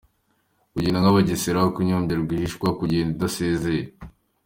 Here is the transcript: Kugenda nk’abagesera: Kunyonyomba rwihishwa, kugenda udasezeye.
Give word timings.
Kugenda 0.71 0.99
nk’abagesera: 1.01 1.61
Kunyonyomba 1.73 2.13
rwihishwa, 2.23 2.67
kugenda 2.79 3.11
udasezeye. 3.15 3.83